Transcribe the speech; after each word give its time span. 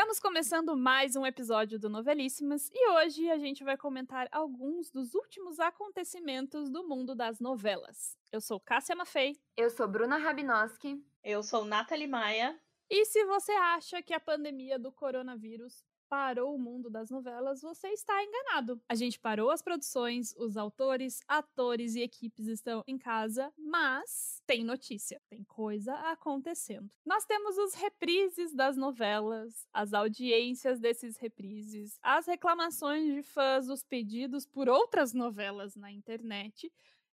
Estamos 0.00 0.18
começando 0.18 0.74
mais 0.74 1.14
um 1.14 1.26
episódio 1.26 1.78
do 1.78 1.90
Novelíssimas 1.90 2.70
e 2.72 2.90
hoje 2.92 3.30
a 3.30 3.36
gente 3.36 3.62
vai 3.62 3.76
comentar 3.76 4.26
alguns 4.32 4.90
dos 4.90 5.12
últimos 5.14 5.60
acontecimentos 5.60 6.70
do 6.70 6.88
mundo 6.88 7.14
das 7.14 7.38
novelas. 7.38 8.16
Eu 8.32 8.40
sou 8.40 8.58
Cássia 8.58 8.96
Maffei. 8.96 9.36
Eu 9.58 9.68
sou 9.68 9.86
Bruna 9.86 10.16
Rabinoski. 10.16 11.04
Eu 11.22 11.42
sou 11.42 11.66
Nathalie 11.66 12.06
Maia. 12.06 12.58
E 12.88 13.04
se 13.04 13.26
você 13.26 13.52
acha 13.52 14.02
que 14.02 14.14
a 14.14 14.18
pandemia 14.18 14.78
do 14.78 14.90
coronavírus 14.90 15.84
parou 16.10 16.56
o 16.56 16.58
mundo 16.58 16.90
das 16.90 17.08
novelas, 17.08 17.62
você 17.62 17.86
está 17.90 18.20
enganado. 18.24 18.82
A 18.88 18.96
gente 18.96 19.16
parou 19.16 19.48
as 19.48 19.62
produções, 19.62 20.34
os 20.36 20.56
autores, 20.56 21.20
atores 21.28 21.94
e 21.94 22.00
equipes 22.00 22.48
estão 22.48 22.82
em 22.84 22.98
casa, 22.98 23.52
mas 23.56 24.42
tem 24.44 24.64
notícia, 24.64 25.22
tem 25.30 25.44
coisa 25.44 25.94
acontecendo. 26.10 26.90
Nós 27.06 27.24
temos 27.24 27.56
os 27.56 27.74
reprises 27.74 28.52
das 28.52 28.76
novelas, 28.76 29.68
as 29.72 29.94
audiências 29.94 30.80
desses 30.80 31.16
reprises, 31.16 31.96
as 32.02 32.26
reclamações 32.26 33.14
de 33.14 33.22
fãs, 33.22 33.68
os 33.68 33.84
pedidos 33.84 34.44
por 34.44 34.68
outras 34.68 35.14
novelas 35.14 35.76
na 35.76 35.92
internet. 35.92 36.72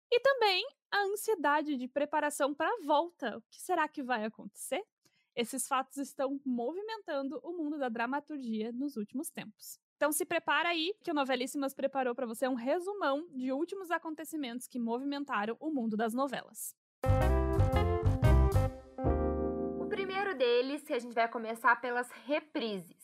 E 0.09 0.19
também 0.21 0.65
a 0.89 1.03
ansiedade 1.03 1.77
de 1.77 1.87
preparação 1.87 2.55
para 2.55 2.69
a 2.69 2.85
volta. 2.85 3.37
O 3.37 3.41
que 3.51 3.61
será 3.61 3.87
que 3.87 4.01
vai 4.01 4.25
acontecer? 4.25 4.83
Esses 5.37 5.67
fatos 5.67 5.97
estão 5.97 6.41
movimentando 6.43 7.39
o 7.43 7.53
mundo 7.53 7.77
da 7.77 7.89
dramaturgia 7.89 8.71
nos 8.71 8.97
últimos 8.97 9.29
tempos. 9.29 9.79
Então 9.95 10.11
se 10.11 10.25
prepara 10.25 10.69
aí 10.69 10.95
que 11.03 11.11
o 11.11 11.13
Novelíssimas 11.13 11.75
preparou 11.75 12.15
para 12.15 12.25
você 12.25 12.47
um 12.47 12.55
resumão 12.55 13.27
de 13.35 13.51
últimos 13.51 13.91
acontecimentos 13.91 14.67
que 14.67 14.79
movimentaram 14.79 15.55
o 15.59 15.69
mundo 15.69 15.95
das 15.95 16.11
novelas. 16.11 16.75
O 19.79 19.85
primeiro 19.87 20.35
deles, 20.35 20.81
que 20.81 20.93
a 20.93 20.99
gente 20.99 21.13
vai 21.13 21.29
começar 21.29 21.79
pelas 21.79 22.09
reprises. 22.25 22.97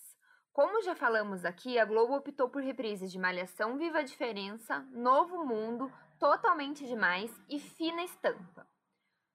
Como 0.52 0.82
já 0.82 0.96
falamos 0.96 1.46
aqui, 1.46 1.78
a 1.78 1.86
Globo 1.86 2.16
optou 2.16 2.50
por 2.50 2.64
reprises 2.64 3.12
de 3.12 3.20
Malhação, 3.20 3.78
Viva 3.78 4.00
a 4.00 4.04
Diferença, 4.04 4.80
Novo 4.92 5.46
Mundo, 5.46 5.92
Totalmente 6.18 6.84
Demais 6.84 7.32
e 7.48 7.60
Fina 7.60 8.04
Estampa. 8.04 8.73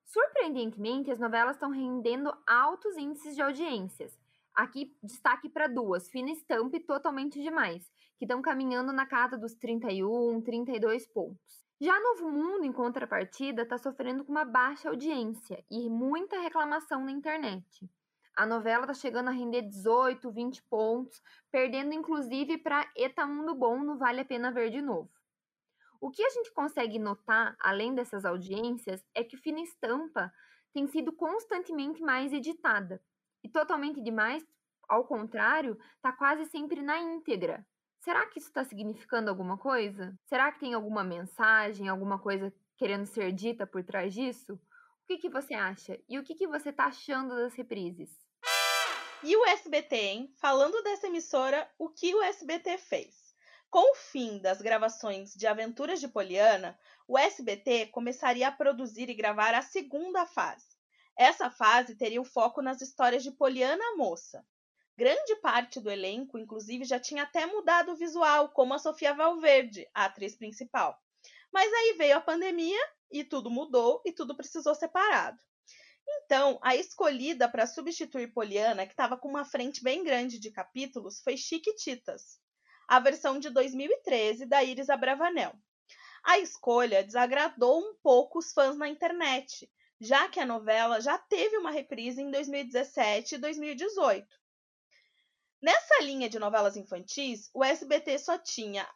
Surpreendentemente, 0.09 1.11
as 1.11 1.19
novelas 1.19 1.57
estão 1.57 1.71
rendendo 1.71 2.35
altos 2.47 2.97
índices 2.97 3.37
de 3.37 3.43
audiências. 3.43 4.19
Aqui, 4.55 4.97
destaque 5.03 5.51
para 5.51 5.67
duas, 5.67 6.09
Fina 6.09 6.31
Estampa 6.31 6.79
e 6.79 6.81
Totalmente 6.81 7.39
Demais, 7.43 7.93
que 8.17 8.25
estão 8.25 8.41
caminhando 8.41 8.91
na 8.91 9.05
casa 9.05 9.37
dos 9.37 9.55
31, 9.55 10.41
32 10.41 11.07
pontos. 11.09 11.67
Já 11.79 12.01
Novo 12.01 12.31
Mundo, 12.31 12.65
em 12.65 12.73
contrapartida, 12.73 13.63
está 13.63 13.77
sofrendo 13.77 14.25
com 14.25 14.33
uma 14.33 14.47
baixa 14.47 14.89
audiência 14.89 15.63
e 15.71 15.91
muita 15.91 16.41
reclamação 16.41 17.05
na 17.05 17.13
internet. 17.13 17.87
A 18.35 18.47
novela 18.47 18.85
está 18.85 18.95
chegando 18.95 19.29
a 19.29 19.33
render 19.33 19.61
18, 19.61 20.31
20 20.31 20.63
pontos, 20.71 21.23
perdendo 21.53 21.93
inclusive 21.93 22.57
para 22.57 22.91
Eta 22.97 23.27
Mundo 23.27 23.55
Bom 23.55 23.79
no 23.81 23.99
Vale 23.99 24.23
a 24.23 24.25
Pena 24.25 24.51
Ver 24.51 24.71
de 24.71 24.81
Novo. 24.81 25.18
O 26.01 26.11
que 26.11 26.23
a 26.23 26.31
gente 26.31 26.53
consegue 26.53 26.99
notar, 26.99 27.57
além 27.59 27.95
dessas 27.95 28.25
audiências, 28.25 29.05
é 29.15 29.25
que 29.25 29.37
Fina 29.37 29.61
Estampa 29.61 30.33
tem 30.73 30.87
sido 30.87 31.13
constantemente 31.13 32.01
mais 32.03 32.33
editada. 32.33 33.03
E 33.43 33.49
totalmente 33.49 34.01
demais, 34.01 34.47
ao 34.89 35.05
contrário, 35.05 35.79
está 35.97 36.13
quase 36.13 36.47
sempre 36.47 36.83
na 36.83 36.99
íntegra. 36.99 37.67
Será 38.01 38.27
que 38.27 38.39
isso 38.39 38.49
está 38.49 38.65
significando 38.65 39.29
alguma 39.29 39.59
coisa? 39.59 40.17
Será 40.27 40.53
que 40.53 40.61
tem 40.61 40.73
alguma 40.73 41.03
mensagem, 41.03 41.89
alguma 41.89 42.19
coisa 42.19 42.55
querendo 42.77 43.07
ser 43.07 43.33
dita 43.33 43.67
por 43.67 43.83
trás 43.83 44.15
disso? 44.15 44.55
O 44.55 45.07
que, 45.09 45.19
que 45.19 45.29
você 45.29 45.55
acha? 45.55 45.99
E 46.09 46.19
o 46.19 46.23
que, 46.23 46.35
que 46.35 46.47
você 46.47 46.69
está 46.69 46.85
achando 46.85 47.35
das 47.35 47.55
reprises? 47.55 48.11
E 49.25 49.37
o 49.37 49.45
SBT, 49.47 49.97
hein? 49.97 50.35
Falando 50.37 50.81
dessa 50.83 51.09
emissora, 51.09 51.69
o 51.77 51.89
que 51.89 52.15
o 52.15 52.23
SBT 52.23 52.79
fez? 52.79 53.28
Com 53.71 53.93
o 53.93 53.95
fim 53.95 54.39
das 54.39 54.63
gravações 54.63 55.35
de 55.35 55.47
Aventuras 55.47 56.01
de 56.01 56.09
Poliana, 56.09 56.79
o 57.07 57.19
SBT 57.19 57.89
começaria 57.89 58.49
a 58.49 58.53
produzir 58.53 59.11
e 59.11 59.15
gravar 59.15 59.53
a 59.53 59.61
segunda 59.61 60.25
fase. 60.25 60.65
Essa 61.15 61.51
fase 61.51 61.95
teria 61.95 62.19
o 62.19 62.25
foco 62.25 62.63
nas 62.63 62.81
histórias 62.81 63.23
de 63.23 63.31
Poliana 63.31 63.95
Moça. 63.95 64.43
Grande 64.97 65.37
parte 65.37 65.81
do 65.81 65.91
elenco, 65.91 66.39
inclusive, 66.39 66.87
já 66.87 66.99
tinha 66.99 67.25
até 67.25 67.45
mudado 67.45 67.93
o 67.93 67.97
visual, 67.97 68.49
como 68.53 68.73
a 68.73 68.79
Sofia 68.79 69.13
Valverde, 69.13 69.87
a 69.93 70.07
atriz 70.07 70.35
principal. 70.35 70.99
Mas 71.53 71.71
aí 71.71 71.95
veio 71.99 72.17
a 72.17 72.23
pandemia 72.23 72.81
e 73.13 73.23
tudo 73.23 73.51
mudou 73.51 74.01
e 74.03 74.13
tudo 74.13 74.35
precisou 74.35 74.75
ser 74.75 74.89
parado. 74.89 75.39
Então, 76.09 76.59
a 76.63 76.75
escolhida 76.75 77.47
para 77.47 77.67
substituir 77.67 78.33
Poliana, 78.33 78.87
que 78.87 78.95
estava 78.95 79.19
com 79.19 79.29
uma 79.29 79.45
frente 79.45 79.85
bem 79.85 80.03
grande 80.03 80.39
de 80.39 80.51
capítulos, 80.51 81.21
foi 81.21 81.37
Chiquititas 81.37 82.41
a 82.89 82.99
versão 82.99 83.39
de 83.39 83.51
2013 83.51 84.47
da 84.47 84.65
Iris 84.65 84.89
Abravanel. 84.89 85.55
A 86.25 86.39
escolha 86.39 87.05
desagradou 87.05 87.79
um 87.79 87.95
pouco 88.03 88.39
os 88.39 88.53
fãs 88.53 88.77
na 88.79 88.89
internet, 88.89 89.71
já 90.01 90.29
que 90.29 90.41
a 90.41 90.47
novela 90.47 91.01
já 91.01 91.19
teve 91.19 91.59
uma 91.59 91.71
reprise 91.71 92.23
em 92.23 92.31
2017 92.31 93.35
e 93.35 93.39
2018. 93.39 94.27
Nessa 95.61 96.03
linha 96.03 96.29
de 96.29 96.39
novelas 96.39 96.77
infantis, 96.77 97.51
o 97.53 97.63
SBT 97.63 98.19
só 98.19 98.39
tinha 98.39 98.89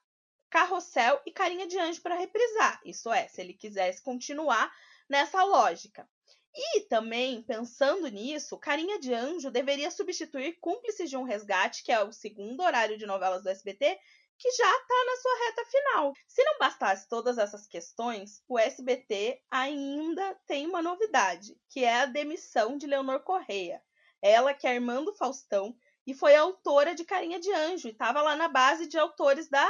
Carrossel 0.49 1.21
e 1.27 1.33
Carinha 1.33 1.67
de 1.67 1.79
Anjo 1.79 2.01
para 2.01 2.15
reprisar, 2.15 2.81
isso 2.85 3.13
é, 3.13 3.29
se 3.29 3.41
ele 3.41 3.53
quisesse 3.53 4.03
continuar 4.03 4.73
nessa 5.09 5.43
lógica. 5.45 6.09
E 6.55 6.83
também, 6.83 7.43
pensando 7.43 8.09
nisso, 8.09 8.59
Carinha 8.59 8.99
de 8.99 9.13
Anjo 9.15 9.51
deveria 9.51 9.91
substituir 9.91 10.59
Cúmplices 10.61 11.09
de 11.09 11.17
um 11.17 11.23
Resgate, 11.23 11.83
que 11.83 11.91
é 11.91 12.03
o 12.03 12.13
segundo 12.13 12.63
horário 12.63 12.99
de 12.99 13.07
novelas 13.07 13.43
do 13.43 13.49
SBT, 13.49 13.99
que 14.39 14.51
já 14.51 14.71
está 14.71 15.05
na 15.07 15.17
sua 15.17 15.47
reta 15.47 15.65
final. 15.67 16.13
Se 16.27 16.45
não 16.45 16.59
bastasse 16.59 17.09
todas 17.09 17.39
essas 17.39 17.67
questões, 17.67 18.43
o 18.49 18.59
SBT 18.59 19.41
ainda 19.51 20.37
tem 20.47 20.67
uma 20.67 20.83
novidade, 20.83 21.57
que 21.71 21.85
é 21.85 22.03
a 22.03 22.07
demissão 22.07 22.77
de 22.77 22.87
Leonor 22.87 23.21
Correia. 23.21 23.83
Ela 24.21 24.53
que 24.53 24.67
é 24.67 24.75
irmã 24.75 25.03
do 25.03 25.15
Faustão 25.15 25.75
e 26.07 26.13
foi 26.13 26.35
autora 26.35 26.95
de 26.95 27.05
Carinha 27.05 27.41
de 27.41 27.53
Anjo 27.53 27.89
e 27.89 27.93
estava 27.93 28.21
lá 28.21 28.37
na 28.37 28.49
base 28.49 28.87
de 28.87 28.99
autores 28.99 29.49
da 29.49 29.69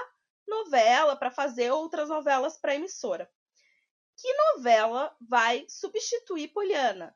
novela 0.48 1.16
para 1.16 1.30
fazer 1.30 1.70
outras 1.70 2.08
novelas 2.08 2.56
para 2.56 2.72
a 2.72 2.74
emissora. 2.74 3.30
Que 4.22 4.32
novela 4.54 5.12
vai 5.20 5.66
substituir 5.68 6.46
Poliana? 6.52 7.12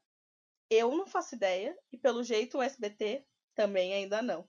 Eu 0.69 0.91
não 0.91 1.07
faço 1.07 1.37
ideia 1.37 1.79
e 1.93 1.97
pelo 1.97 2.25
jeito 2.25 2.59
o 2.59 2.63
SBT 2.63 3.25
também 3.55 3.95
ainda 3.95 4.21
não. 4.21 4.45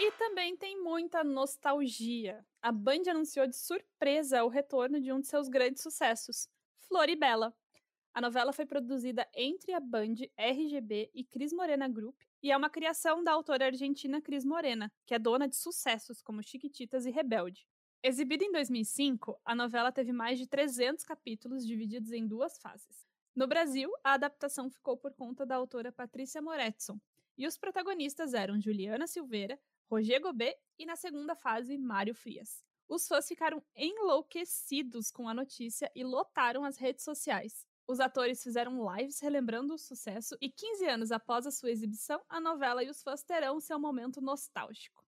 E 0.00 0.10
também 0.12 0.56
tem 0.56 0.82
muita 0.82 1.22
nostalgia. 1.22 2.42
A 2.62 2.72
Band 2.72 3.02
anunciou 3.10 3.46
de 3.46 3.54
surpresa 3.54 4.42
o 4.44 4.48
retorno 4.48 4.98
de 4.98 5.12
um 5.12 5.20
de 5.20 5.26
seus 5.26 5.46
grandes 5.46 5.82
sucessos, 5.82 6.48
Floribela. 6.88 7.54
A 8.14 8.20
novela 8.22 8.50
foi 8.50 8.64
produzida 8.64 9.28
entre 9.34 9.74
a 9.74 9.80
Band, 9.80 10.14
RGB 10.38 11.10
e 11.12 11.22
Cris 11.22 11.52
Morena 11.52 11.86
Group 11.86 12.18
e 12.42 12.50
é 12.50 12.56
uma 12.56 12.70
criação 12.70 13.22
da 13.22 13.32
autora 13.32 13.66
argentina 13.66 14.22
Cris 14.22 14.42
Morena, 14.42 14.90
que 15.04 15.12
é 15.12 15.18
dona 15.18 15.46
de 15.46 15.56
sucessos 15.56 16.22
como 16.22 16.42
Chiquititas 16.42 17.04
e 17.04 17.10
Rebelde. 17.10 17.66
Exibida 18.00 18.44
em 18.44 18.52
2005, 18.52 19.40
a 19.44 19.56
novela 19.56 19.90
teve 19.90 20.12
mais 20.12 20.38
de 20.38 20.46
300 20.46 21.04
capítulos 21.04 21.66
divididos 21.66 22.12
em 22.12 22.26
duas 22.26 22.56
fases. 22.58 23.04
No 23.34 23.46
Brasil, 23.46 23.90
a 24.04 24.12
adaptação 24.12 24.70
ficou 24.70 24.96
por 24.96 25.12
conta 25.14 25.44
da 25.44 25.56
autora 25.56 25.90
Patrícia 25.90 26.40
Moretson, 26.40 27.00
e 27.36 27.46
os 27.46 27.58
protagonistas 27.58 28.34
eram 28.34 28.60
Juliana 28.60 29.08
Silveira, 29.08 29.58
Roger 29.90 30.20
Gobet 30.20 30.56
e, 30.78 30.86
na 30.86 30.94
segunda 30.94 31.34
fase, 31.34 31.76
Mário 31.76 32.14
Frias. 32.14 32.64
Os 32.88 33.06
fãs 33.06 33.26
ficaram 33.26 33.62
enlouquecidos 33.74 35.10
com 35.10 35.28
a 35.28 35.34
notícia 35.34 35.90
e 35.94 36.04
lotaram 36.04 36.64
as 36.64 36.76
redes 36.76 37.04
sociais. 37.04 37.66
Os 37.86 38.00
atores 38.00 38.42
fizeram 38.42 38.94
lives 38.94 39.18
relembrando 39.18 39.74
o 39.74 39.78
sucesso 39.78 40.36
e 40.40 40.48
15 40.48 40.86
anos 40.86 41.12
após 41.12 41.46
a 41.46 41.50
sua 41.50 41.70
exibição, 41.70 42.22
a 42.28 42.40
novela 42.40 42.84
e 42.84 42.88
os 42.88 43.02
fãs 43.02 43.24
terão 43.24 43.60
seu 43.60 43.78
momento 43.78 44.20
nostálgico. 44.20 45.04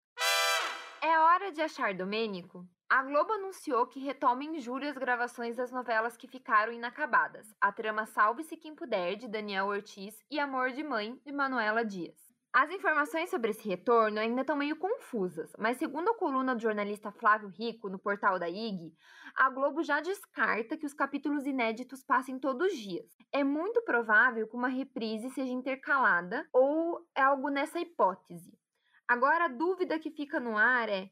É 1.01 1.19
hora 1.19 1.51
de 1.51 1.61
achar 1.61 1.93
Domênico? 1.93 2.67
A 2.89 3.03
Globo 3.03 3.33
anunciou 3.33 3.85
que 3.85 3.99
retoma 3.99 4.45
em 4.45 4.61
julho 4.61 4.87
as 4.87 4.97
gravações 4.97 5.57
das 5.57 5.73
novelas 5.73 6.15
que 6.15 6.25
ficaram 6.25 6.71
inacabadas. 6.71 7.53
A 7.59 7.69
trama 7.69 8.05
Salve-se 8.05 8.55
Quem 8.55 8.73
Puder, 8.73 9.17
de 9.17 9.27
Daniel 9.27 9.65
Ortiz, 9.65 10.15
e 10.31 10.39
Amor 10.39 10.71
de 10.71 10.83
Mãe, 10.85 11.19
de 11.25 11.33
Manuela 11.33 11.83
Dias. 11.83 12.15
As 12.53 12.71
informações 12.71 13.29
sobre 13.29 13.51
esse 13.51 13.67
retorno 13.67 14.21
ainda 14.21 14.39
estão 14.39 14.55
meio 14.55 14.77
confusas, 14.77 15.51
mas 15.59 15.75
segundo 15.75 16.11
a 16.11 16.17
coluna 16.17 16.55
do 16.55 16.61
jornalista 16.61 17.11
Flávio 17.11 17.49
Rico 17.49 17.89
no 17.89 17.99
portal 17.99 18.39
da 18.39 18.49
IG, 18.49 18.93
a 19.35 19.49
Globo 19.49 19.83
já 19.83 19.99
descarta 19.99 20.77
que 20.77 20.85
os 20.85 20.93
capítulos 20.93 21.45
inéditos 21.45 22.05
passem 22.05 22.39
todos 22.39 22.71
os 22.71 22.77
dias. 22.79 23.05
É 23.33 23.43
muito 23.43 23.81
provável 23.83 24.47
que 24.47 24.55
uma 24.55 24.69
reprise 24.69 25.29
seja 25.31 25.51
intercalada 25.51 26.47
ou 26.53 27.05
é 27.13 27.21
algo 27.21 27.49
nessa 27.49 27.81
hipótese. 27.81 28.57
Agora 29.05 29.45
a 29.45 29.49
dúvida 29.49 29.99
que 29.99 30.09
fica 30.09 30.39
no 30.39 30.57
ar 30.57 30.87
é 30.87 31.11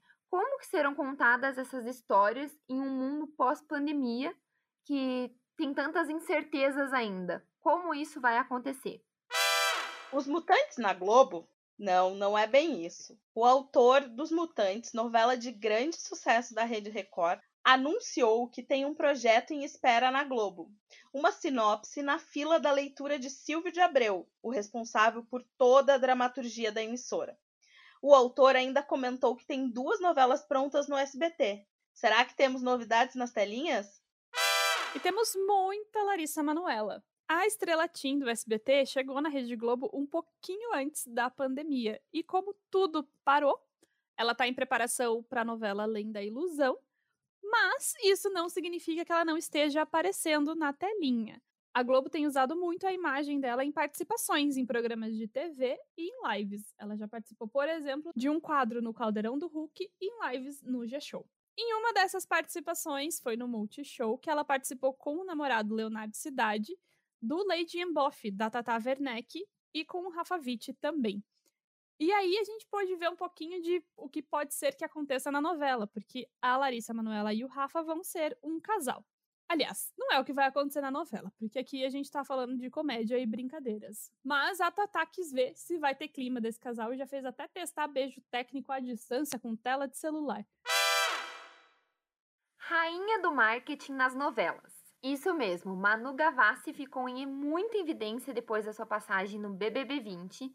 que 0.65 0.71
serão 0.71 0.95
contadas 0.95 1.59
essas 1.59 1.85
histórias 1.85 2.51
em 2.67 2.81
um 2.81 2.89
mundo 2.89 3.27
pós-pandemia 3.27 4.35
que 4.83 5.31
tem 5.55 5.73
tantas 5.73 6.09
incertezas 6.09 6.91
ainda? 6.91 7.45
Como 7.61 7.93
isso 7.93 8.19
vai 8.19 8.37
acontecer? 8.37 9.03
Os 10.11 10.25
Mutantes 10.27 10.77
na 10.77 10.93
Globo 10.93 11.47
Não, 11.77 12.15
não 12.15 12.37
é 12.37 12.47
bem 12.47 12.85
isso. 12.85 13.19
O 13.35 13.45
autor 13.45 14.07
dos 14.07 14.31
Mutantes, 14.31 14.93
novela 14.93 15.37
de 15.37 15.51
grande 15.51 15.97
sucesso 15.97 16.55
da 16.55 16.63
Rede 16.63 16.89
Record, 16.89 17.39
anunciou 17.63 18.49
que 18.49 18.63
tem 18.63 18.85
um 18.85 18.95
projeto 18.95 19.51
em 19.51 19.63
espera 19.63 20.09
na 20.09 20.23
Globo. 20.23 20.71
Uma 21.13 21.31
sinopse 21.31 22.01
na 22.01 22.17
fila 22.17 22.59
da 22.59 22.71
leitura 22.71 23.19
de 23.19 23.29
Silvio 23.29 23.71
de 23.71 23.81
Abreu, 23.81 24.27
o 24.41 24.49
responsável 24.49 25.23
por 25.25 25.43
toda 25.57 25.93
a 25.93 25.97
dramaturgia 25.97 26.71
da 26.71 26.81
emissora. 26.81 27.37
O 28.07 28.13
autor 28.13 28.55
ainda 28.55 28.83
comentou 28.83 29.35
que 29.35 29.47
tem 29.47 29.67
duas 29.67 29.99
novelas 29.99 30.45
prontas 30.45 30.87
no 30.87 30.95
SBT. 30.95 31.65
Será 31.91 32.23
que 32.23 32.35
temos 32.35 32.61
novidades 32.61 33.15
nas 33.15 33.31
telinhas? 33.31 33.99
E 34.93 34.99
temos 34.99 35.35
muita 35.35 36.03
Larissa 36.03 36.43
Manuela. 36.43 37.03
A 37.27 37.47
estrela 37.47 37.87
Tim 37.87 38.19
do 38.19 38.29
SBT 38.29 38.85
chegou 38.85 39.19
na 39.21 39.27
Rede 39.27 39.55
Globo 39.55 39.89
um 39.91 40.05
pouquinho 40.05 40.71
antes 40.75 41.07
da 41.07 41.31
pandemia. 41.31 41.99
E 42.13 42.21
como 42.21 42.55
tudo 42.69 43.09
parou, 43.23 43.59
ela 44.15 44.33
está 44.33 44.47
em 44.47 44.53
preparação 44.53 45.23
para 45.23 45.41
a 45.41 45.45
novela 45.45 45.81
Além 45.81 46.11
da 46.11 46.21
Ilusão, 46.21 46.77
mas 47.43 47.95
isso 48.03 48.29
não 48.29 48.49
significa 48.49 49.03
que 49.03 49.11
ela 49.11 49.25
não 49.25 49.35
esteja 49.35 49.81
aparecendo 49.81 50.53
na 50.53 50.71
telinha. 50.71 51.41
A 51.75 51.83
Globo 51.83 52.09
tem 52.09 52.25
usado 52.25 52.55
muito 52.55 52.87
a 52.87 52.93
imagem 52.93 53.37
dela 53.37 53.65
em 53.65 53.69
participações 53.69 54.55
em 54.55 54.65
programas 54.65 55.13
de 55.13 55.27
TV 55.27 55.77
e 55.97 56.09
em 56.09 56.13
lives. 56.29 56.73
Ela 56.77 56.95
já 56.95 57.05
participou, 57.05 57.49
por 57.49 57.67
exemplo, 57.67 58.13
de 58.15 58.29
um 58.29 58.39
quadro 58.39 58.81
no 58.81 58.93
Caldeirão 58.93 59.37
do 59.37 59.49
Hulk 59.49 59.91
e 59.99 60.05
em 60.05 60.31
lives 60.31 60.61
no 60.61 60.87
G-Show. 60.87 61.27
Em 61.57 61.73
uma 61.73 61.91
dessas 61.91 62.25
participações 62.25 63.19
foi 63.19 63.35
no 63.35 63.45
Multishow, 63.45 64.17
que 64.17 64.29
ela 64.29 64.45
participou 64.45 64.93
com 64.93 65.17
o 65.17 65.25
namorado 65.25 65.75
Leonardo 65.75 66.15
Cidade, 66.15 66.79
do 67.21 67.45
Lady 67.45 67.83
Boff, 67.91 68.31
da 68.31 68.49
Tata 68.49 68.77
Werneck, 68.77 69.45
e 69.73 69.83
com 69.83 70.05
o 70.07 70.09
Rafa 70.11 70.37
Witt 70.37 70.73
também. 70.75 71.21
E 71.99 72.09
aí 72.13 72.37
a 72.37 72.43
gente 72.45 72.65
pode 72.67 72.95
ver 72.95 73.09
um 73.09 73.17
pouquinho 73.17 73.61
de 73.61 73.83
o 73.97 74.07
que 74.07 74.21
pode 74.21 74.53
ser 74.53 74.75
que 74.77 74.85
aconteça 74.85 75.29
na 75.29 75.41
novela, 75.41 75.85
porque 75.87 76.25
a 76.41 76.55
Larissa 76.55 76.93
Manoela 76.93 77.33
e 77.33 77.43
o 77.43 77.49
Rafa 77.49 77.83
vão 77.83 78.01
ser 78.01 78.37
um 78.41 78.61
casal. 78.61 79.05
Aliás, 79.47 79.93
não 79.97 80.11
é 80.11 80.19
o 80.19 80.25
que 80.25 80.33
vai 80.33 80.47
acontecer 80.47 80.81
na 80.81 80.89
novela, 80.89 81.31
porque 81.37 81.59
aqui 81.59 81.85
a 81.85 81.89
gente 81.89 82.09
tá 82.09 82.23
falando 82.23 82.57
de 82.57 82.69
comédia 82.69 83.17
e 83.17 83.25
brincadeiras. 83.25 84.11
Mas 84.23 84.59
a 84.59 84.71
Tata 84.71 85.05
quis 85.05 85.31
ver 85.31 85.55
se 85.55 85.77
vai 85.77 85.93
ter 85.95 86.07
clima 86.07 86.41
desse 86.41 86.59
casal 86.59 86.93
e 86.93 86.97
já 86.97 87.05
fez 87.05 87.23
até 87.25 87.47
testar 87.47 87.87
beijo 87.87 88.21
técnico 88.31 88.71
à 88.71 88.79
distância 88.79 89.39
com 89.39 89.55
tela 89.55 89.87
de 89.87 89.97
celular. 89.97 90.45
Rainha 92.57 93.21
do 93.21 93.31
marketing 93.31 93.93
nas 93.93 94.15
novelas. 94.15 94.73
Isso 95.03 95.31
mesmo, 95.35 95.75
Manu 95.75 96.15
Gavassi 96.15 96.73
ficou 96.73 97.07
em 97.07 97.27
muita 97.27 97.77
evidência 97.77 98.33
depois 98.33 98.65
da 98.65 98.73
sua 98.73 98.87
passagem 98.87 99.39
no 99.39 99.53
BBB 99.53 99.99
20 99.99 100.51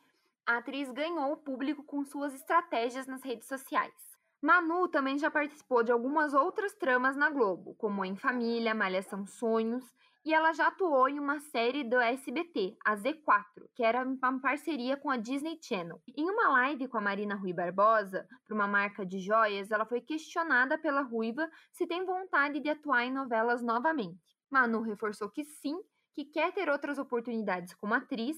a 0.50 0.56
atriz 0.56 0.90
ganhou 0.90 1.32
o 1.32 1.36
público 1.36 1.84
com 1.84 2.04
suas 2.04 2.34
estratégias 2.34 3.06
nas 3.06 3.22
redes 3.22 3.46
sociais. 3.46 3.94
Manu 4.42 4.88
também 4.88 5.18
já 5.18 5.30
participou 5.30 5.82
de 5.82 5.92
algumas 5.92 6.32
outras 6.32 6.74
tramas 6.74 7.14
na 7.14 7.28
Globo, 7.28 7.74
como 7.74 8.02
Em 8.06 8.16
Família, 8.16 8.74
Malhação 8.74 9.26
Sonhos, 9.26 9.84
e 10.24 10.32
ela 10.32 10.54
já 10.54 10.68
atuou 10.68 11.08
em 11.10 11.18
uma 11.18 11.38
série 11.40 11.84
do 11.84 11.98
SBT, 12.00 12.76
a 12.84 12.96
Z4, 12.96 13.68
que 13.74 13.84
era 13.84 14.02
uma 14.02 14.40
parceria 14.40 14.96
com 14.96 15.10
a 15.10 15.18
Disney 15.18 15.58
Channel. 15.62 16.00
Em 16.16 16.24
uma 16.24 16.48
live 16.52 16.88
com 16.88 16.96
a 16.96 17.02
Marina 17.02 17.34
Rui 17.34 17.52
Barbosa, 17.52 18.26
para 18.46 18.54
uma 18.54 18.66
marca 18.66 19.04
de 19.04 19.18
joias, 19.18 19.70
ela 19.70 19.84
foi 19.84 20.00
questionada 20.00 20.78
pela 20.78 21.02
Ruiva 21.02 21.46
se 21.72 21.86
tem 21.86 22.04
vontade 22.06 22.60
de 22.60 22.70
atuar 22.70 23.04
em 23.04 23.12
novelas 23.12 23.62
novamente. 23.62 24.18
Manu 24.50 24.80
reforçou 24.80 25.30
que 25.30 25.44
sim, 25.44 25.76
que 26.14 26.24
quer 26.24 26.52
ter 26.52 26.70
outras 26.70 26.98
oportunidades 26.98 27.74
como 27.74 27.94
atriz 27.94 28.36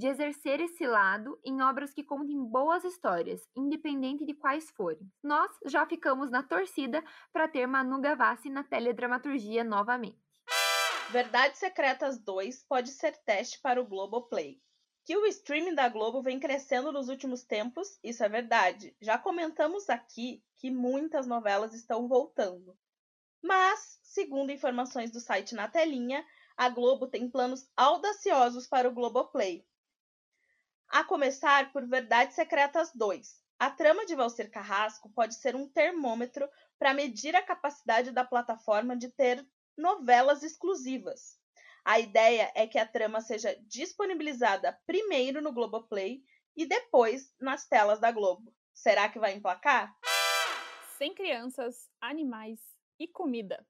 de 0.00 0.06
exercer 0.06 0.60
esse 0.60 0.86
lado 0.86 1.38
em 1.44 1.60
obras 1.60 1.92
que 1.92 2.02
contem 2.02 2.42
boas 2.42 2.84
histórias, 2.84 3.46
independente 3.54 4.24
de 4.24 4.32
quais 4.32 4.70
forem. 4.70 5.06
Nós 5.22 5.50
já 5.66 5.84
ficamos 5.84 6.30
na 6.30 6.42
torcida 6.42 7.04
para 7.30 7.46
ter 7.46 7.66
Manu 7.66 8.00
Gavassi 8.00 8.48
na 8.48 8.64
teledramaturgia 8.64 9.62
novamente. 9.62 10.18
Verdades 11.10 11.58
Secretas 11.58 12.18
2 12.18 12.64
pode 12.66 12.88
ser 12.92 13.14
teste 13.26 13.60
para 13.60 13.78
o 13.78 13.84
Globoplay. 13.84 14.58
Que 15.04 15.18
o 15.18 15.26
streaming 15.26 15.74
da 15.74 15.86
Globo 15.90 16.22
vem 16.22 16.40
crescendo 16.40 16.90
nos 16.90 17.10
últimos 17.10 17.44
tempos, 17.44 17.98
isso 18.02 18.24
é 18.24 18.28
verdade. 18.28 18.96
Já 19.02 19.18
comentamos 19.18 19.90
aqui 19.90 20.42
que 20.56 20.70
muitas 20.70 21.26
novelas 21.26 21.74
estão 21.74 22.08
voltando. 22.08 22.74
Mas, 23.42 24.00
segundo 24.02 24.50
informações 24.50 25.10
do 25.10 25.20
site 25.20 25.54
Na 25.54 25.68
Telinha, 25.68 26.24
a 26.56 26.70
Globo 26.70 27.06
tem 27.06 27.28
planos 27.28 27.70
audaciosos 27.76 28.66
para 28.66 28.88
o 28.88 28.92
Globoplay, 28.92 29.66
a 30.90 31.04
começar 31.04 31.72
por 31.72 31.86
Verdades 31.86 32.34
Secretas 32.34 32.90
2. 32.92 33.40
A 33.58 33.70
trama 33.70 34.04
de 34.04 34.16
Valcer 34.16 34.50
Carrasco 34.50 35.08
pode 35.10 35.36
ser 35.36 35.54
um 35.54 35.68
termômetro 35.68 36.48
para 36.78 36.92
medir 36.92 37.36
a 37.36 37.42
capacidade 37.42 38.10
da 38.10 38.24
plataforma 38.24 38.96
de 38.96 39.08
ter 39.08 39.46
novelas 39.76 40.42
exclusivas. 40.42 41.38
A 41.84 42.00
ideia 42.00 42.50
é 42.56 42.66
que 42.66 42.78
a 42.78 42.86
trama 42.86 43.20
seja 43.20 43.56
disponibilizada 43.68 44.78
primeiro 44.84 45.40
no 45.40 45.52
Globoplay 45.52 46.24
e 46.56 46.66
depois 46.66 47.32
nas 47.40 47.66
telas 47.68 48.00
da 48.00 48.10
Globo. 48.10 48.52
Será 48.74 49.08
que 49.08 49.18
vai 49.18 49.34
emplacar? 49.34 49.96
Sem 50.98 51.14
crianças, 51.14 51.88
animais 52.00 52.60
e 52.98 53.06
comida. 53.06 53.64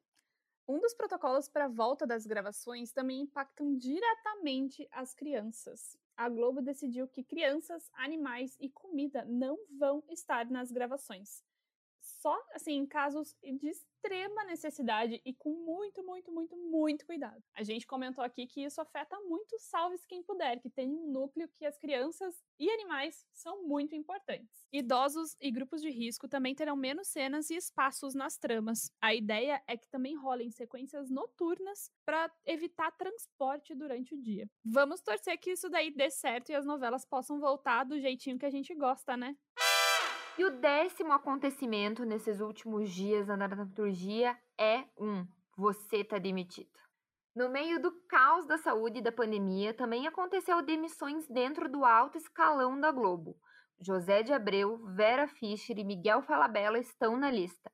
Um 0.66 0.80
dos 0.80 0.94
protocolos 0.94 1.48
para 1.48 1.66
a 1.66 1.68
volta 1.68 2.06
das 2.06 2.24
gravações 2.24 2.92
também 2.92 3.22
impactam 3.22 3.76
diretamente 3.76 4.88
as 4.92 5.14
crianças. 5.14 5.98
A 6.20 6.28
Globo 6.28 6.60
decidiu 6.60 7.08
que 7.08 7.24
crianças, 7.24 7.90
animais 7.94 8.54
e 8.60 8.68
comida 8.68 9.24
não 9.24 9.56
vão 9.78 10.04
estar 10.10 10.50
nas 10.50 10.70
gravações 10.70 11.42
só 12.20 12.38
assim 12.54 12.74
em 12.74 12.86
casos 12.86 13.34
de 13.42 13.68
extrema 13.68 14.44
necessidade 14.44 15.20
e 15.24 15.34
com 15.34 15.50
muito, 15.50 16.02
muito, 16.04 16.32
muito, 16.32 16.56
muito 16.56 17.06
cuidado. 17.06 17.42
A 17.54 17.62
gente 17.62 17.86
comentou 17.86 18.22
aqui 18.22 18.46
que 18.46 18.62
isso 18.62 18.80
afeta 18.80 19.18
muito 19.20 19.58
Salve-se 19.58 20.06
quem 20.06 20.22
puder, 20.22 20.60
que 20.60 20.70
tem 20.70 20.88
um 20.88 21.10
núcleo 21.10 21.48
que 21.48 21.66
as 21.66 21.76
crianças 21.76 22.42
e 22.58 22.70
animais 22.70 23.26
são 23.32 23.62
muito 23.66 23.94
importantes. 23.94 24.66
Idosos 24.72 25.36
e 25.40 25.50
grupos 25.50 25.82
de 25.82 25.90
risco 25.90 26.28
também 26.28 26.54
terão 26.54 26.76
menos 26.76 27.08
cenas 27.08 27.50
e 27.50 27.56
espaços 27.56 28.14
nas 28.14 28.38
tramas. 28.38 28.90
A 29.00 29.14
ideia 29.14 29.62
é 29.66 29.76
que 29.76 29.88
também 29.88 30.16
rolem 30.16 30.50
sequências 30.50 31.10
noturnas 31.10 31.90
para 32.04 32.30
evitar 32.46 32.90
transporte 32.92 33.74
durante 33.74 34.14
o 34.14 34.20
dia. 34.20 34.48
Vamos 34.64 35.00
torcer 35.00 35.38
que 35.38 35.52
isso 35.52 35.68
daí 35.68 35.90
dê 35.90 36.10
certo 36.10 36.50
e 36.50 36.54
as 36.54 36.66
novelas 36.66 37.04
possam 37.04 37.38
voltar 37.38 37.84
do 37.84 38.00
jeitinho 38.00 38.38
que 38.38 38.46
a 38.46 38.50
gente 38.50 38.74
gosta, 38.74 39.16
né? 39.16 39.36
E 40.38 40.44
o 40.44 40.50
décimo 40.50 41.12
acontecimento 41.12 42.04
nesses 42.04 42.40
últimos 42.40 42.90
dias 42.90 43.26
na 43.26 43.46
dramaturgia 43.46 44.38
é 44.58 44.84
um: 44.98 45.26
você 45.56 46.04
tá 46.04 46.18
demitido. 46.18 46.70
No 47.34 47.48
meio 47.48 47.80
do 47.80 47.92
caos 48.08 48.46
da 48.46 48.58
saúde 48.58 48.98
e 48.98 49.02
da 49.02 49.12
pandemia, 49.12 49.72
também 49.74 50.06
aconteceu 50.06 50.62
demissões 50.62 51.28
dentro 51.28 51.70
do 51.70 51.84
alto 51.84 52.18
escalão 52.18 52.80
da 52.80 52.90
Globo. 52.90 53.36
José 53.80 54.22
de 54.22 54.32
Abreu, 54.32 54.78
Vera 54.94 55.26
Fischer 55.26 55.78
e 55.78 55.84
Miguel 55.84 56.22
Falabella 56.22 56.78
estão 56.78 57.16
na 57.16 57.30
lista. 57.30 57.70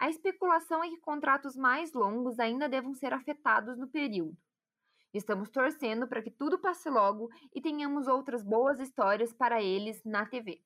A 0.00 0.08
especulação 0.08 0.82
é 0.84 0.88
que 0.88 1.00
contratos 1.00 1.56
mais 1.56 1.92
longos 1.92 2.38
ainda 2.38 2.68
devam 2.68 2.94
ser 2.94 3.12
afetados 3.12 3.78
no 3.78 3.88
período. 3.88 4.36
Estamos 5.12 5.50
torcendo 5.50 6.06
para 6.06 6.22
que 6.22 6.30
tudo 6.30 6.58
passe 6.58 6.88
logo 6.90 7.28
e 7.54 7.60
tenhamos 7.60 8.06
outras 8.06 8.44
boas 8.44 8.78
histórias 8.78 9.32
para 9.32 9.62
eles 9.62 10.02
na 10.04 10.26
TV. 10.26 10.62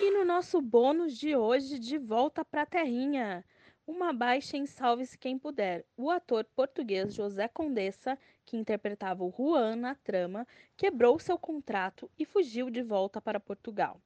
E 0.00 0.10
no 0.10 0.24
nosso 0.24 0.60
bônus 0.60 1.16
de 1.16 1.36
hoje, 1.36 1.78
de 1.78 1.98
volta 1.98 2.44
para 2.44 2.62
a 2.62 2.66
terrinha, 2.66 3.44
uma 3.86 4.12
baixa 4.12 4.56
em 4.56 4.66
Salve-se 4.66 5.16
Quem 5.16 5.38
Puder. 5.38 5.84
O 5.96 6.10
ator 6.10 6.44
português 6.56 7.14
José 7.14 7.46
Condessa, 7.46 8.18
que 8.44 8.56
interpretava 8.56 9.22
o 9.22 9.30
Juan 9.30 9.76
na 9.76 9.94
trama, 9.94 10.48
quebrou 10.76 11.18
seu 11.20 11.38
contrato 11.38 12.10
e 12.18 12.24
fugiu 12.24 12.70
de 12.70 12.82
volta 12.82 13.20
para 13.20 13.38
Portugal. 13.38 14.00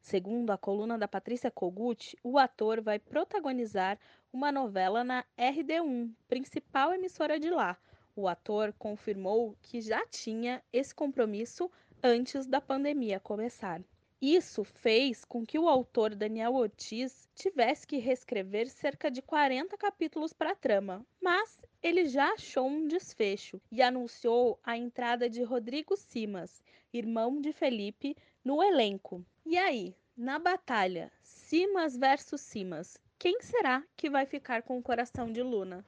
Segundo 0.00 0.50
a 0.50 0.56
coluna 0.56 0.96
da 0.96 1.06
Patrícia 1.06 1.50
Kogut, 1.50 2.16
o 2.22 2.38
ator 2.38 2.80
vai 2.80 2.98
protagonizar 2.98 3.98
uma 4.32 4.50
novela 4.50 5.04
na 5.04 5.26
RD1, 5.36 6.10
principal 6.26 6.94
emissora 6.94 7.38
de 7.38 7.50
lá. 7.50 7.76
O 8.16 8.26
ator 8.26 8.72
confirmou 8.78 9.56
que 9.60 9.82
já 9.82 10.06
tinha 10.06 10.62
esse 10.72 10.94
compromisso 10.94 11.70
antes 12.02 12.46
da 12.46 12.62
pandemia 12.62 13.20
começar. 13.20 13.82
Isso 14.26 14.64
fez 14.64 15.22
com 15.22 15.44
que 15.44 15.58
o 15.58 15.68
autor 15.68 16.14
Daniel 16.14 16.54
Ortiz 16.54 17.28
tivesse 17.34 17.86
que 17.86 17.98
reescrever 17.98 18.70
cerca 18.70 19.10
de 19.10 19.20
40 19.20 19.76
capítulos 19.76 20.32
para 20.32 20.52
a 20.52 20.54
trama, 20.54 21.06
mas 21.20 21.60
ele 21.82 22.06
já 22.06 22.32
achou 22.32 22.66
um 22.66 22.88
desfecho 22.88 23.60
e 23.70 23.82
anunciou 23.82 24.58
a 24.64 24.78
entrada 24.78 25.28
de 25.28 25.42
Rodrigo 25.42 25.94
Simas, 25.94 26.62
irmão 26.90 27.38
de 27.38 27.52
Felipe, 27.52 28.16
no 28.42 28.62
elenco. 28.62 29.22
E 29.44 29.58
aí, 29.58 29.94
na 30.16 30.38
batalha 30.38 31.12
Simas 31.22 31.94
versus 31.94 32.40
Simas, 32.40 32.96
quem 33.18 33.42
será 33.42 33.84
que 33.94 34.08
vai 34.08 34.24
ficar 34.24 34.62
com 34.62 34.78
o 34.78 34.82
coração 34.82 35.30
de 35.30 35.42
Luna? 35.42 35.84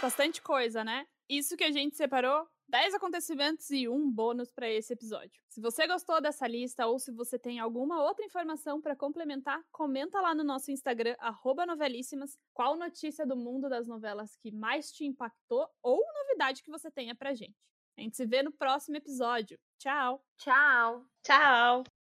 Bastante 0.00 0.40
coisa, 0.40 0.82
né? 0.82 1.06
Isso 1.28 1.58
que 1.58 1.64
a 1.64 1.70
gente 1.70 1.94
separou 1.94 2.48
10 2.68 2.94
acontecimentos 2.94 3.70
e 3.70 3.88
um 3.88 4.10
bônus 4.10 4.50
para 4.52 4.68
esse 4.68 4.92
episódio. 4.92 5.40
Se 5.48 5.60
você 5.60 5.86
gostou 5.86 6.20
dessa 6.20 6.46
lista 6.46 6.86
ou 6.86 6.98
se 6.98 7.12
você 7.12 7.38
tem 7.38 7.60
alguma 7.60 8.02
outra 8.02 8.24
informação 8.24 8.80
para 8.80 8.96
complementar, 8.96 9.62
comenta 9.70 10.20
lá 10.20 10.34
no 10.34 10.42
nosso 10.42 10.70
Instagram 10.70 11.16
@novelíssimas 11.66 12.36
qual 12.52 12.76
notícia 12.76 13.26
do 13.26 13.36
mundo 13.36 13.68
das 13.68 13.86
novelas 13.86 14.36
que 14.36 14.50
mais 14.50 14.90
te 14.92 15.04
impactou 15.04 15.68
ou 15.82 16.02
novidade 16.14 16.62
que 16.62 16.70
você 16.70 16.90
tenha 16.90 17.14
pra 17.14 17.34
gente. 17.34 17.56
A 17.96 18.02
gente 18.02 18.16
se 18.16 18.26
vê 18.26 18.42
no 18.42 18.52
próximo 18.52 18.96
episódio. 18.96 19.58
Tchau. 19.78 20.22
Tchau. 20.38 21.06
Tchau. 21.22 21.95